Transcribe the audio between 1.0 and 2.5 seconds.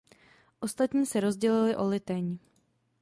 se rozdělili o Liteň.